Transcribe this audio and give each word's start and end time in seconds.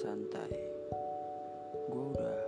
santai. 0.00 0.48
Gue 1.92 2.04
udah 2.16 2.40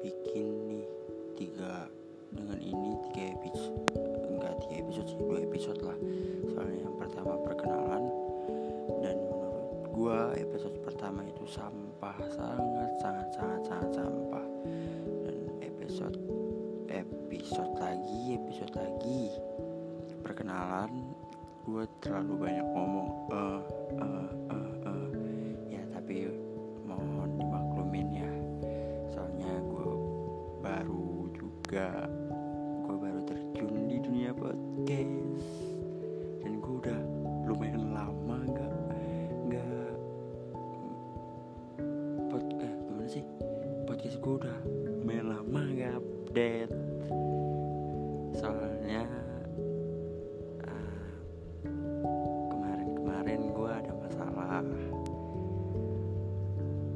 bikin 0.00 0.72
nih 0.72 0.88
tiga 1.36 1.84
dengan 2.32 2.56
ini 2.64 2.96
tiga 3.12 3.36
episode. 3.36 3.92
Enggak 4.24 4.56
tiga 4.64 4.74
episode 4.88 5.06
sih 5.12 5.20
dua 5.20 5.36
episode 5.44 5.80
lah. 5.84 5.98
Soalnya 6.48 6.88
yang 6.88 6.96
pertama 6.96 7.36
perkenalan 7.44 8.04
dan 9.04 9.16
menurut 9.20 9.84
gue 9.92 10.18
episode 10.48 10.76
pertama 10.80 11.20
itu 11.28 11.44
sampah 11.44 12.16
sangat 12.32 12.92
sangat 13.04 13.28
sangat 13.36 13.60
sangat 13.68 13.90
sampah. 13.92 14.46
Dan 15.28 15.36
episode 15.60 16.16
episode 16.88 17.72
lagi 17.76 18.40
episode 18.40 18.72
lagi 18.72 19.22
perkenalan 20.24 21.12
gue 21.68 21.84
terlalu 22.00 22.48
banyak 22.48 22.64
ngomong 22.64 23.08
eh 23.28 23.77
juga 31.68 32.08
gue 32.88 32.96
baru 32.96 33.20
terjun 33.28 33.92
di 33.92 34.00
dunia 34.00 34.32
podcast. 34.32 35.52
Dan 36.40 36.64
gue 36.64 36.74
udah 36.80 37.00
lumayan 37.44 37.92
lama 37.92 38.40
nggak 38.40 38.74
nggak 39.52 39.92
pod 42.32 42.44
eh 42.64 42.72
gimana 42.88 43.04
sih? 43.12 43.20
Podcast 43.84 44.16
gue 44.16 44.34
udah 44.40 44.58
lumayan 45.04 45.28
lama 45.28 45.60
nggak 45.60 45.92
update. 45.92 46.72
Soalnya 48.32 49.04
ah, 50.64 51.04
kemarin-kemarin 52.48 53.40
gue 53.44 53.70
ada 53.76 53.92
masalah. 53.92 54.64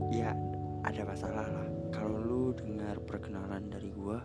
Ya 0.08 0.32
ada 0.80 1.02
masalah 1.04 1.44
lah 1.44 1.71
kalau 2.02 2.18
lu 2.18 2.42
dengar 2.50 2.98
perkenalan 3.06 3.70
dari 3.70 3.94
gue 3.94 4.18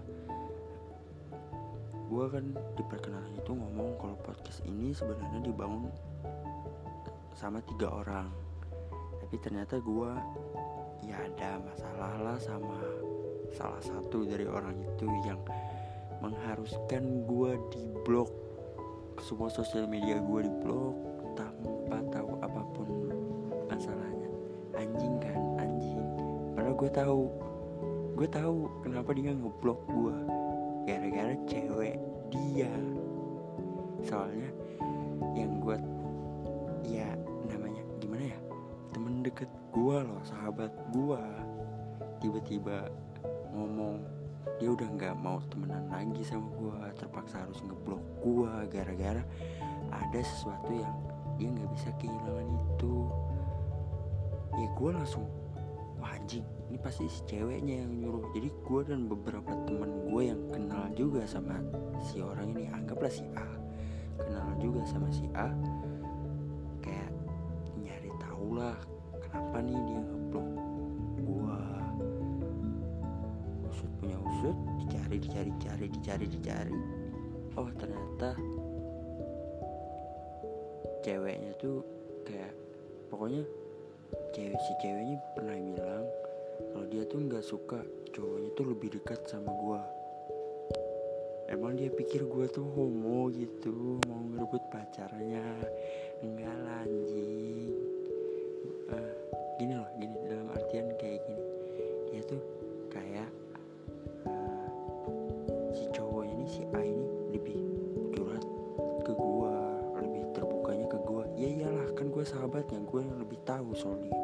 gue 2.09 2.25
kan 2.33 2.41
di 2.73 2.81
perkenalan 2.89 3.37
itu 3.37 3.53
ngomong 3.53 4.01
kalau 4.01 4.17
podcast 4.25 4.65
ini 4.65 4.97
sebenarnya 4.97 5.45
dibangun 5.45 5.93
sama 7.37 7.61
tiga 7.61 7.93
orang. 7.93 8.33
Tapi 9.21 9.35
ternyata 9.37 9.77
gue 9.77 10.11
ya 11.05 11.21
ada 11.21 11.61
masalah 11.61 12.13
lah 12.17 12.37
sama 12.41 12.81
salah 13.53 13.83
satu 13.85 14.25
dari 14.25 14.49
orang 14.49 14.81
itu 14.81 15.05
yang 15.21 15.37
mengharuskan 16.25 17.29
gue 17.29 17.51
di 17.77 17.93
blok 18.01 18.33
semua 19.21 19.53
sosial 19.53 19.85
media 19.85 20.17
gue 20.17 20.49
di 20.49 20.53
blok 20.65 20.97
tanpa 21.37 22.01
tahu 22.09 22.41
apa 22.41 22.61
pun 22.73 22.89
masalahnya. 23.69 24.33
Anjing 24.73 25.21
kan? 25.21 25.37
Anjing. 25.61 26.01
Padahal 26.57 26.73
gue 26.73 26.89
tahu 26.89 27.46
gue 28.17 28.25
tahu 28.25 28.81
kenapa 28.81 29.13
dia 29.13 29.29
ngeblok 29.29 29.85
gue 29.93 30.17
gara-gara 30.89 31.37
cewek 31.45 32.01
dia. 32.33 32.73
Soalnya 34.01 34.49
yang 35.37 35.61
gue 35.61 35.77
ya 36.81 37.13
namanya 37.45 37.85
gimana 38.01 38.33
ya? 38.33 38.39
Temen 38.89 39.21
deket 39.21 39.45
gue 39.69 39.97
loh 40.01 40.17
sahabat 40.25 40.73
gue 40.89 41.21
tiba-tiba 42.17 42.89
ngomong 43.53 44.01
dia 44.57 44.73
udah 44.73 44.89
nggak 44.97 45.13
mau 45.21 45.37
temenan 45.53 45.85
lagi 45.85 46.25
sama 46.25 46.49
gue 46.57 46.77
terpaksa 46.97 47.45
harus 47.45 47.61
ngeblok 47.61 48.01
gue 48.25 48.53
gara-gara 48.73 49.21
ada 49.93 50.19
sesuatu 50.25 50.73
yang 50.73 50.97
dia 51.37 51.53
nggak 51.53 51.69
bisa 51.69 51.89
kehilangan 52.01 52.49
itu. 52.49 52.97
Ya 54.57 54.67
gue 54.73 54.89
langsung 54.89 55.29
ini 56.17 56.56
pasti 56.87 57.03
si 57.11 57.19
ceweknya 57.27 57.83
yang 57.83 57.99
nyuruh. 57.99 58.31
Jadi 58.31 58.47
gue 58.47 58.81
dan 58.87 59.11
beberapa 59.11 59.51
teman 59.67 60.07
gue 60.07 60.21
yang 60.23 60.39
kenal 60.47 60.87
juga 60.95 61.27
sama 61.27 61.59
si 61.99 62.23
orang 62.23 62.55
ini 62.55 62.71
anggaplah 62.71 63.11
si 63.11 63.27
A 63.35 63.43
kenal 64.15 64.55
juga 64.55 64.87
sama 64.87 65.11
si 65.11 65.27
A 65.35 65.51
kayak 66.79 67.11
nyari 67.83 68.07
tahu 68.23 68.55
lah 68.55 68.79
kenapa 69.19 69.59
nih 69.67 69.75
dia 69.83 69.99
ngeblok 69.99 70.47
gue 71.27 71.59
usut 73.67 73.91
punya 73.99 74.15
usut 74.23 74.55
dicari 74.79 75.19
dicari 75.19 75.51
dicari 75.59 75.85
dicari 75.91 76.25
dicari. 76.31 76.77
Oh 77.59 77.67
ternyata 77.75 78.31
ceweknya 81.03 81.51
tuh 81.59 81.83
kayak 82.23 82.55
pokoknya 83.11 83.43
cewek 84.31 84.55
si 84.55 84.71
ceweknya 84.79 85.19
pernah 85.35 85.59
bilang 85.59 86.07
kalau 86.57 86.85
dia 86.89 87.05
tuh 87.05 87.21
nggak 87.21 87.45
suka 87.45 87.79
cowoknya 88.09 88.49
tuh 88.57 88.65
lebih 88.73 88.89
dekat 88.97 89.21
sama 89.29 89.53
gua. 89.61 89.81
Emang 91.47 91.77
dia 91.77 91.87
pikir 91.93 92.25
gua 92.25 92.49
tuh 92.49 92.65
homo 92.73 93.29
gitu 93.29 94.01
mau 94.09 94.19
ngerebut 94.33 94.63
pacarnya? 94.73 95.45
Enggak 96.25 96.57
lah 96.65 96.83
Eh, 98.87 99.13
gini 99.59 99.73
loh 99.77 99.89
gini 100.01 100.15
dalam 100.25 100.49
artian 100.49 100.89
kayak 100.97 101.21
gini. 101.29 101.45
Dia 102.09 102.21
tuh 102.25 102.41
kayak 102.89 103.29
eh, 104.25 104.67
si 105.77 105.85
cowoknya 105.93 106.33
ini 106.33 106.45
si 106.49 106.63
A 106.73 106.81
ini 106.81 107.05
lebih 107.37 107.59
curhat 108.17 108.43
ke 109.05 109.13
gua 109.13 109.53
lebih 110.01 110.25
terbukanya 110.33 110.85
ke 110.89 110.97
gua. 111.05 111.23
Ya 111.37 111.47
iyalah 111.53 111.87
kan 111.93 112.09
gua 112.09 112.25
sahabatnya 112.25 112.81
gua 112.89 113.05
yang 113.05 113.21
lebih 113.21 113.37
tahu 113.45 113.77
soal 113.77 114.01
dia 114.01 114.15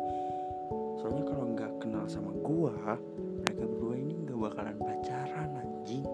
soalnya 1.03 1.27
kalau 1.27 1.51
nggak 1.51 1.71
kenal 1.83 2.07
sama 2.07 2.31
gua 2.47 2.95
mereka 3.43 3.67
berdua 3.67 3.95
ini 3.99 4.23
nggak 4.23 4.39
bakalan 4.39 4.77
pacaran 4.79 5.51
anjing. 5.59 6.07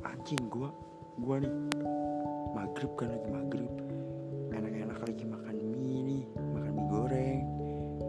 Anjing 0.00 0.42
gua 0.48 0.72
gua 1.20 1.44
nih 1.44 1.52
maghrib 2.56 2.88
kan 2.96 3.12
lagi 3.12 3.28
maghrib. 3.28 3.72
Enak-enak 4.48 4.96
lagi 4.96 5.24
makan 5.28 5.56
mie 5.76 6.00
nih 6.08 6.24
makan 6.56 6.72
mie 6.72 6.88
goreng 6.88 7.40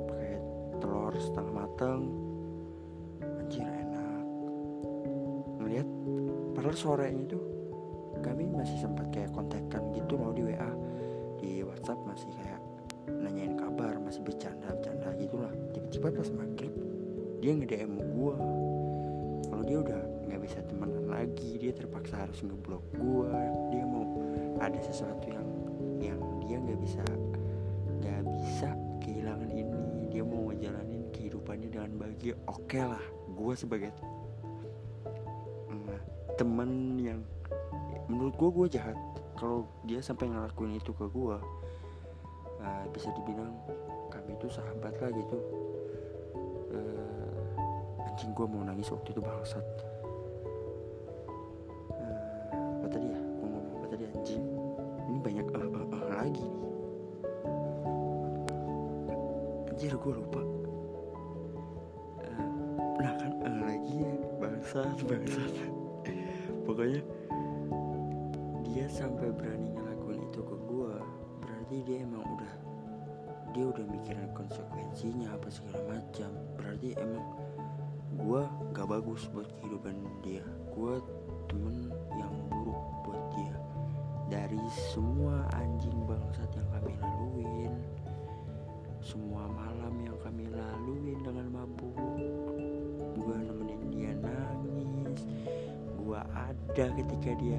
pakai 0.07 0.35
telur 0.79 1.13
setengah 1.19 1.51
mateng. 1.51 2.01
Anjir 3.43 3.67
enak. 3.67 4.23
Ngeliat 5.59 5.87
padahal 6.55 6.79
sorenya 6.79 7.27
itu 7.27 7.39
kami 8.23 8.47
masih 8.55 8.79
sempat 8.79 9.11
kayak 9.11 9.35
kontekan 9.35 9.83
gitu 9.91 10.15
loh 10.15 10.31
di 10.31 10.47
WA 10.47 10.71
di 11.43 11.59
WhatsApp 11.59 11.99
masih 12.07 12.31
kayak 12.39 12.63
kabar 14.23 14.39
masih 14.39 14.39
bercanda 14.39 14.67
bercanda 14.71 15.09
gitulah. 15.19 15.53
Tiba-tiba 15.75 16.07
pas 16.15 16.29
maghrib 16.31 16.73
dia 17.43 17.51
nge 17.51 17.67
DM 17.67 17.93
gua. 18.15 18.35
Kalau 19.51 19.63
dia 19.67 19.77
udah 19.83 20.01
nggak 20.31 20.41
bisa 20.47 20.59
temenan 20.63 21.05
lagi 21.11 21.59
dia 21.59 21.71
terpaksa 21.75 22.23
harus 22.23 22.39
ngeblok 22.39 22.83
gua. 22.95 23.27
Dia 23.71 23.83
mau 23.83 24.07
ada 24.63 24.79
sesuatu 24.79 25.27
yang 25.27 25.47
yang 25.99 26.19
dia 26.47 26.55
nggak 26.55 26.79
bisa 26.79 27.03
nggak 27.99 28.21
bisa 28.31 28.69
kehilangan 29.03 29.51
ini. 29.51 29.83
Dia 30.07 30.23
mau 30.23 30.47
ngejalanin 30.51 31.11
kehidupannya 31.11 31.67
dengan 31.67 31.91
bahagia. 31.99 32.35
Oke 32.47 32.79
lah 32.79 33.03
gua 33.35 33.53
sebagai 33.59 33.91
mm, 35.67 35.99
temen 36.39 36.95
yang 36.95 37.19
menurut 38.07 38.33
gua 38.39 38.49
gua 38.55 38.67
jahat. 38.71 38.95
Kalau 39.35 39.67
dia 39.83 39.99
sampai 39.99 40.31
ngelakuin 40.31 40.79
itu 40.79 40.95
ke 40.95 41.11
gua 41.11 41.43
uh, 42.63 42.85
bisa 42.95 43.11
dibilang 43.13 43.51
kami 44.09 44.33
itu 44.39 44.47
sahabat 44.47 44.95
lah 45.03 45.11
gitu. 45.11 45.37
Uh, 46.73 48.07
anjing 48.07 48.31
gue 48.33 48.47
mau 48.47 48.63
nangis 48.65 48.89
waktu 48.89 49.13
itu 49.13 49.21
bangsat. 49.21 49.65
Uh, 51.91 52.81
apa 52.81 52.87
tadi 52.89 53.07
ya? 53.11 53.19
Gue 53.19 53.47
ngomong 53.51 53.75
apa 53.83 53.87
tadi 53.93 54.03
anjing? 54.09 54.43
Ini 55.11 55.19
banyak 55.19 55.47
eh 55.51 55.67
eh 55.67 55.85
eh 55.85 56.03
lagi 56.09 56.47
anjir 59.73 59.93
gue 59.99 60.13
lupa. 60.15 60.41
Uh, 62.23 62.47
nah 63.03 63.13
kan 63.19 63.31
eh 63.43 63.55
lagi 63.59 63.95
ya. 64.01 64.13
Bangsat 64.39 64.97
bangsat. 65.05 65.53
Pokoknya 66.63 67.03
dia 68.63 68.85
sampai 68.89 69.29
berani 69.35 69.69
gue 69.75 69.92
berarti 71.73 71.89
dia 71.89 72.05
emang 72.05 72.21
udah 72.37 72.53
dia 73.49 73.65
udah 73.65 73.85
mikirin 73.89 74.29
konsekuensinya 74.37 75.33
apa 75.33 75.49
segala 75.49 75.97
macam. 75.97 76.29
Berarti 76.53 76.93
emang 77.01 77.25
gue 78.13 78.41
gak 78.77 78.87
bagus 78.93 79.25
buat 79.33 79.49
kehidupan 79.57 79.97
dia. 80.21 80.45
Gue 80.69 81.01
temen 81.49 81.89
yang 82.13 82.29
buruk 82.53 82.77
buat 83.09 83.25
dia. 83.33 83.57
Dari 84.29 84.61
semua 84.93 85.49
anjing 85.57 85.97
bangsat 86.05 86.53
yang 86.53 86.69
kami 86.77 86.93
laluin 87.01 87.73
semua 89.01 89.49
malam 89.49 89.97
yang 89.99 90.15
kami 90.21 90.47
laluin 90.53 91.19
dengan 91.25 91.57
mabuk 91.57 91.97
gue 93.17 93.37
nemenin 93.49 93.81
dia 93.89 94.13
nangis. 94.21 95.25
Gue 95.97 96.21
ada 96.37 96.85
ketika 97.01 97.33
dia 97.41 97.57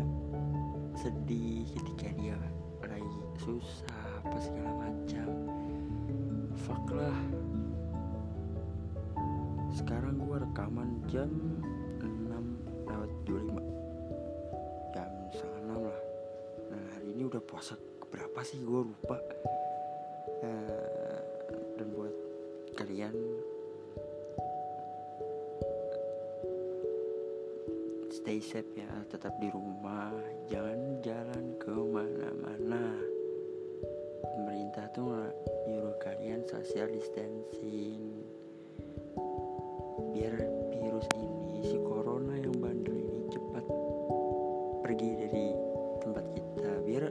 sedih 1.02 1.66
ketika 1.74 2.14
dia 2.14 2.38
lagi 2.38 3.20
susah 3.42 4.03
apa 4.24 4.38
segala 4.40 4.72
macam. 4.72 5.28
Fuck 6.64 6.86
lah. 6.96 7.18
Sekarang 9.76 10.16
gue 10.16 10.36
rekaman 10.40 10.90
jam 11.12 11.28
6 12.00 12.88
lewat 12.88 13.10
25 13.28 14.96
jam 14.96 15.10
setengah 15.28 15.60
6 15.76 15.88
lah. 15.92 16.00
Nah 16.72 16.82
hari 16.96 17.08
ini 17.12 17.22
udah 17.28 17.42
puasa 17.44 17.76
berapa 18.08 18.40
sih? 18.40 18.64
Gue 18.64 18.88
lupa. 18.88 19.20
Uh, 20.44 21.20
dan 21.76 21.88
buat 21.96 22.14
kalian 22.76 23.16
stay 28.12 28.38
safe 28.38 28.68
ya 28.76 28.88
tetap 29.08 29.32
di 29.40 29.48
rumah 29.48 30.12
jangan 30.46 31.00
jalan 31.00 31.44
ke 31.56 31.72
mana-mana 31.72 33.13
pemerintah 34.74 34.90
tuh 34.90 35.30
nyuruh 35.70 35.94
kalian 36.02 36.42
social 36.50 36.90
distancing. 36.90 38.26
Biar 40.10 40.34
virus 40.74 41.06
ini 41.14 41.62
si 41.62 41.78
corona 41.78 42.34
yang 42.34 42.58
bandel 42.58 42.98
ini 42.98 43.22
cepat 43.30 43.62
pergi 44.82 45.10
dari 45.14 45.46
tempat 46.02 46.26
kita. 46.34 46.70
Biar 46.90 47.06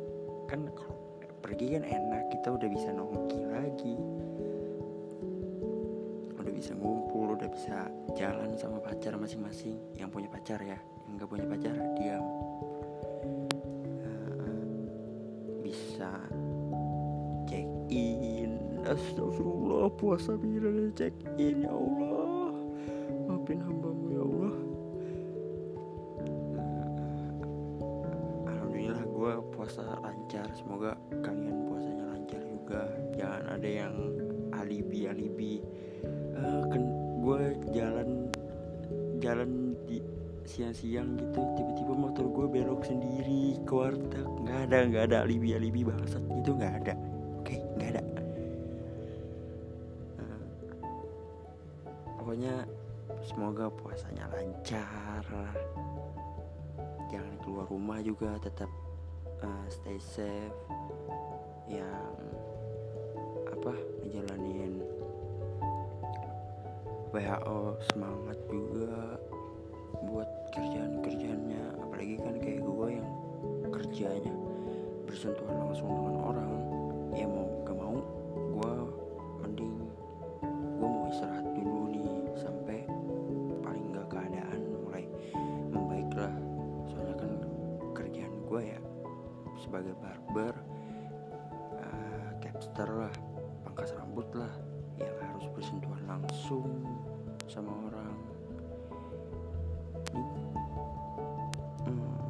kan 0.51 0.67
kalau 0.75 0.99
pergi 1.39 1.79
kan 1.79 1.87
enak 1.87 2.35
kita 2.35 2.51
udah 2.51 2.67
bisa 2.67 2.91
nongki 2.91 3.41
lagi. 3.47 3.95
Udah 6.35 6.51
bisa 6.51 6.75
ngumpul 6.75 7.39
udah 7.39 7.47
bisa 7.47 7.87
jalan 8.19 8.59
sama 8.59 8.83
pacar 8.83 9.15
masing-masing. 9.15 9.79
Yang 9.95 10.09
punya 10.11 10.27
pacar 10.27 10.59
ya 10.59 10.75
yang 11.07 11.15
nggak 11.15 11.31
punya 11.31 11.47
pacar 11.47 11.75
diam. 11.95 12.27
Uh, 14.03 14.83
bisa 15.63 16.11
astagfirullah 18.93 19.89
puasa 19.97 20.37
bila 20.37 20.69
check 20.93 21.13
in 21.41 21.65
ya 21.65 21.73
Allah. 21.73 22.53
Maafin 23.25 23.59
hambamu 23.65 24.05
ya 24.13 24.21
Allah. 24.21 24.55
Alhamdulillah 28.53 29.01
gue 29.01 29.33
puasa 29.57 29.81
lancar. 29.81 30.47
Semoga 30.53 30.93
kalian 31.25 31.65
puasanya 31.65 32.05
lancar 32.13 32.41
juga. 32.45 32.81
Jangan 33.17 33.43
ada 33.49 33.69
yang 33.69 33.95
alibi 34.53 35.09
alibi 35.09 35.53
uh, 36.37 36.61
kan 36.69 36.81
gue 37.25 37.41
jalan 37.73 38.29
jalan 39.17 39.73
di 39.89 40.05
siang-siang 40.45 41.17
gitu. 41.17 41.41
Tiba-tiba 41.57 41.93
motor 41.97 42.29
gue 42.29 42.45
belok 42.45 42.85
sendiri 42.85 43.57
ke 43.65 43.73
warteg. 43.73 44.27
Nggak 44.45 44.59
ada 44.69 44.77
nggak 44.85 45.03
ada 45.09 45.17
alibi 45.25 45.57
alibi 45.57 45.81
bangsat. 45.81 46.21
Itu 46.29 46.53
nggak 46.53 46.75
ada 46.85 46.93
semoga 53.33 53.65
puasanya 53.65 54.29
lancar. 54.29 55.25
Jangan 57.09 57.35
keluar 57.41 57.65
rumah 57.65 57.97
juga 58.05 58.37
tetap 58.37 58.69
uh, 59.41 59.65
stay 59.73 59.97
safe. 59.97 60.53
Yang 61.65 62.13
apa 63.49 63.73
ngejalanin 64.05 64.85
WHO 67.09 67.59
semangat 67.89 68.37
juga 68.53 69.17
buat 70.05 70.29
kerjaan-kerjaannya. 70.53 71.65
Apalagi 71.89 72.15
kan 72.21 72.35
kayak 72.37 72.61
gue 72.61 72.87
yang 73.01 73.09
kerjanya 73.73 74.33
bersentuhan 75.09 75.57
langsung 75.57 75.89
dengan 75.89 76.12
sebagai 89.73 89.97
barber 90.05 90.53
uh, 91.81 92.29
capster 92.37 92.85
lah 92.85 93.09
pangkas 93.65 93.89
rambut 93.97 94.29
lah 94.37 94.53
yang 95.01 95.17
harus 95.17 95.49
bersentuhan 95.49 95.97
langsung 96.05 96.61
sama 97.49 97.73
orang. 97.89 98.13
Ini 100.13 100.45
hmm, 101.89 102.21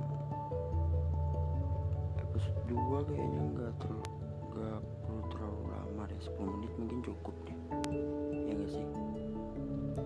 episode 2.24 2.60
2 2.72 3.12
kayaknya 3.12 3.42
nggak 3.60 3.74
terlalu 3.76 4.08
nggak 4.48 4.80
perlu 5.04 5.22
terlalu 5.28 5.62
lama 5.68 6.04
deh 6.08 6.20
10 6.24 6.48
menit 6.48 6.72
mungkin 6.80 7.00
cukup 7.04 7.36
deh. 7.44 7.60
Ya 8.32 8.54
gak 8.56 8.72
sih? 8.72 8.88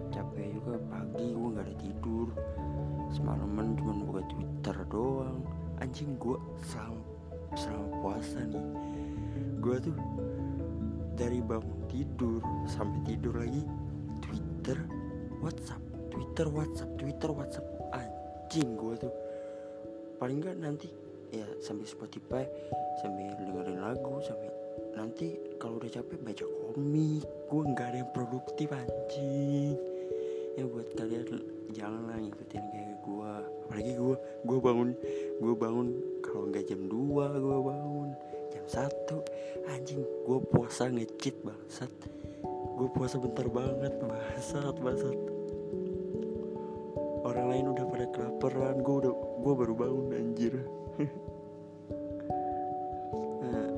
Capek 0.10 0.58
juga 0.58 0.82
pagi 0.90 1.38
gue 1.38 1.50
nggak 1.54 1.66
ada 1.70 1.76
tidur. 1.86 2.34
Semalaman 3.14 3.78
cuma 3.78 3.94
buka 3.94 4.26
twitter 4.26 4.78
doang. 4.90 5.46
Anjing 5.78 6.18
gue 6.18 6.34
selama, 6.66 7.07
selama 7.58 7.90
puasa 8.06 8.40
nih 8.46 8.66
gue 9.58 9.78
tuh 9.82 9.98
dari 11.18 11.42
bangun 11.42 11.82
tidur 11.90 12.40
sampai 12.70 13.02
tidur 13.10 13.42
lagi 13.42 13.66
twitter 14.22 14.78
whatsapp 15.42 15.82
twitter 16.14 16.48
whatsapp 16.54 16.90
twitter 16.98 17.30
whatsapp. 17.30 17.66
Anjing 17.94 18.74
gue 18.74 18.94
tuh. 18.98 19.14
Paling 20.18 20.42
nggak 20.42 20.58
nanti 20.58 20.90
ya 21.30 21.46
sambil 21.62 21.86
Spotify 21.86 22.48
sambil 23.04 23.36
dengerin 23.36 23.84
lagu 23.84 24.18
sambil 24.24 24.50
nanti 24.96 25.38
kalau 25.62 25.78
udah 25.78 25.92
capek 25.94 26.18
baca 26.26 26.46
komik. 26.46 27.24
Gue 27.26 27.62
nggak 27.70 27.88
ada 27.94 27.98
yang 28.02 28.12
produktif 28.12 28.74
anjing. 28.74 29.78
Ya 30.58 30.66
buat 30.66 30.90
kalian 30.98 31.26
janganlah 31.70 32.18
ngikutin 32.18 32.64
kayak 32.74 32.98
gue 33.06 33.34
apalagi 33.68 34.00
gue 34.00 34.16
gue 34.48 34.60
bangun 34.64 34.90
gue 35.44 35.56
bangun 35.60 35.88
kalau 36.24 36.48
nggak 36.48 36.64
jam 36.72 36.88
2 36.88 37.44
gue 37.44 37.58
bangun 37.60 38.10
jam 38.48 38.66
satu. 38.68 39.20
Anjing 39.68 40.00
gue 40.00 40.40
puasa 40.48 40.88
ngecit 40.88 41.44
bangsat. 41.44 41.92
Gue 42.78 42.88
puasa 42.96 43.20
bentar 43.20 43.48
banget 43.52 43.94
bangsat 44.00 44.76
bangsat. 44.80 45.20
Orang 47.28 47.52
lain 47.52 47.76
udah 47.76 47.86
pada 47.92 48.06
kelaparan 48.16 48.80
gue 48.80 48.96
udah 49.04 49.14
gue 49.44 49.54
baru 49.54 49.74
bangun 49.76 50.08
anjir. 50.16 50.56
Nah, 53.48 53.70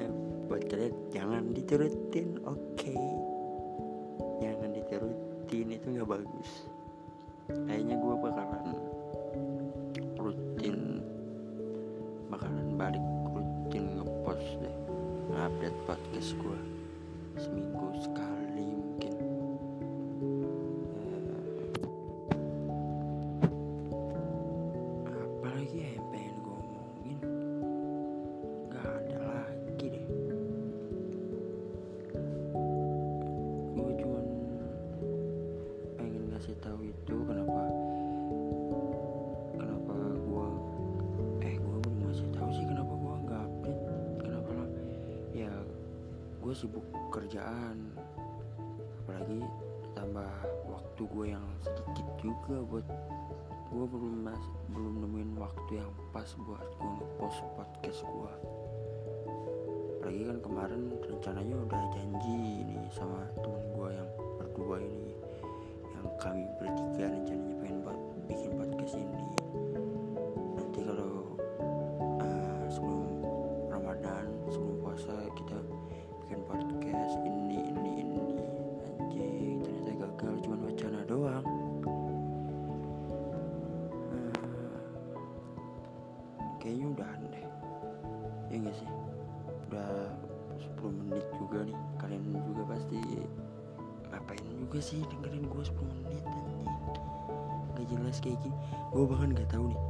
ya, 0.00 0.08
buat 0.48 0.64
jangan 1.12 1.52
diturutin 1.52 2.40
oke. 2.46 2.72
Okay. 2.72 2.96
jangan 4.40 4.72
diturutin 4.72 5.76
itu 5.76 5.86
nggak 5.92 6.08
bagus. 6.08 6.50
Kayaknya 7.52 8.00
gue 8.00 8.14
bakalan 8.16 8.78
balik 12.80 13.04
rutin 13.28 14.00
ngepost 14.00 14.56
deh 14.64 14.76
ngupdate 15.28 15.80
podcast 15.84 16.32
gue 16.40 16.60
seminggu 17.36 17.92
sekali 18.00 18.39
sibuk 46.60 46.84
kerjaan. 47.08 47.88
Apalagi 49.00 49.40
tambah 49.96 50.28
waktu 50.68 51.02
gue 51.08 51.26
yang 51.32 51.46
sedikit 51.64 52.04
juga 52.20 52.60
buat 52.68 52.84
gue 53.70 53.84
belum 53.86 54.26
mas 54.26 54.44
belum 54.74 54.94
nemuin 55.00 55.30
waktu 55.40 55.80
yang 55.80 55.90
pas 56.10 56.26
buat 56.42 56.68
gue 56.76 56.90
ngepost 57.00 57.38
podcast 57.54 58.02
gue 58.02 58.32
apalagi 59.94 60.22
kan 60.26 60.38
kemarin 60.42 60.82
rencananya 61.06 61.54
udah 61.54 61.82
janji 61.94 62.66
nih 62.66 62.82
sama 62.90 63.30
temen 63.38 63.62
gue 63.78 63.88
yang 63.94 64.10
berdua 64.42 64.76
ini 64.82 65.14
yang 65.94 66.06
kami 66.18 66.50
bertiga 66.58 67.14
rencananya 67.14 67.39
juga 94.80 94.96
sih 94.96 95.04
dengerin 95.12 95.44
gue 95.44 95.60
10 95.60 95.76
menit 95.92 96.24
anjing. 96.24 96.72
Gak 97.76 97.86
jelas 97.92 98.16
kayak 98.24 98.40
gini. 98.40 98.56
Gue 98.96 99.04
bahkan 99.04 99.36
gak 99.36 99.52
tahu 99.52 99.68
nih 99.68 99.80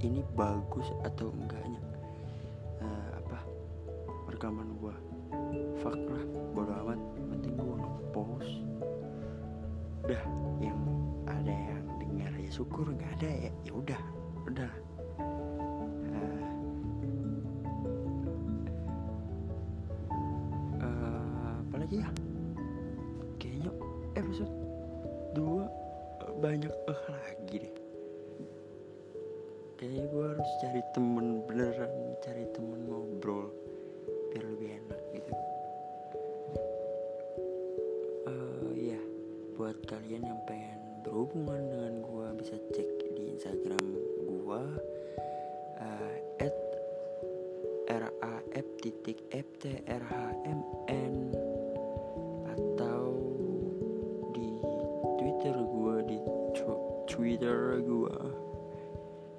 Ini 0.00 0.24
bagus 0.32 0.88
atau 1.04 1.28
enggaknya. 1.36 1.76
Uh, 2.80 3.20
Apa? 3.20 3.44
Rekaman 4.32 4.72
gue 4.80 4.94
Fuck 5.84 6.00
lah 6.00 6.24
Bodo 6.56 6.72
amat. 6.80 6.96
Penting 7.28 7.60
gue 7.60 7.76
nge-post. 7.76 8.64
Udah 10.08 10.24
Yang 10.64 10.80
ada 11.28 11.52
yang 11.52 11.84
dengar 12.00 12.32
ya 12.40 12.48
syukur 12.48 12.88
Gak 12.96 13.12
ada 13.20 13.28
ya 13.36 13.52
ya 13.68 13.72
udah 13.76 14.00
Udah. 14.48 14.72
Uh, 20.80 21.60
Apalagi 21.68 22.00
ya 22.00 22.29
2 25.34 26.40
banyak 26.40 26.74
eh 26.88 27.02
lagi 27.08 27.56
deh. 27.62 27.74
Kayaknya 29.80 30.04
gue 30.12 30.24
harus 30.36 30.50
cari 30.60 30.82
temen 30.92 31.40
beneran 31.48 31.92
cari 32.20 32.44
temen 32.52 32.80
ngobrol 32.84 33.48
biar 34.30 34.44
lebih 34.44 34.70
enak 34.76 35.00
gitu. 35.16 35.32
Uh, 38.28 38.70
ya 38.76 39.00
buat 39.56 39.80
kalian 39.88 40.22
yang 40.28 40.40
pengen 40.44 40.80
berhubungan 41.00 41.62
dengan 41.72 41.94
gue 42.04 42.26
bisa 42.44 42.56
cek 42.76 42.90
di 43.16 43.32
instagram 43.36 43.84
gue 44.28 44.62
uh, 45.80 46.16
at 46.44 46.56
ftrhmn 49.30 51.14
atau 51.30 51.39
twitter 57.40 57.80
gue 57.80 58.16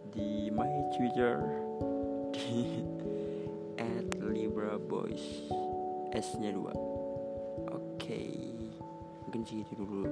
di 0.10 0.50
my 0.50 0.74
twitter 0.98 1.38
di 2.34 2.82
at 3.78 4.10
libra 4.26 4.74
boys 4.82 5.22
s 6.10 6.34
nya 6.42 6.50
dua. 6.50 6.74
Oke 7.70 8.26
mungkin 9.22 9.46
segitu 9.46 9.86
dulu 9.86 10.10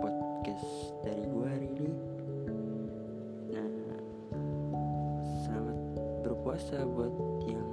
podcast 0.00 0.96
dari 1.04 1.28
gue 1.28 1.44
hari 1.44 1.68
ini. 1.76 1.92
Nah 3.52 3.68
selamat 5.44 5.78
berpuasa 6.24 6.88
buat 6.88 7.12
yang 7.44 7.68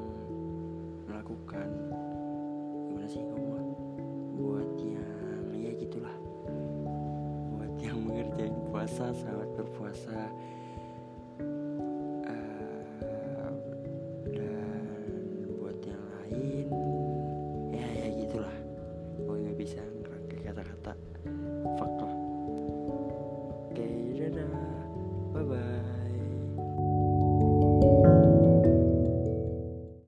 melakukan 1.08 1.72
gimana 2.92 3.08
sih 3.08 3.24
ngomong? 3.32 3.80
Buat 4.44 4.76
yang 4.84 5.56
ya 5.56 5.72
gitulah. 5.80 6.16
Buat 7.56 7.80
yang 7.80 8.04
mengerjain 8.04 8.63
berpuasa, 8.74 9.14
selamat 9.14 9.50
berpuasa. 9.54 10.18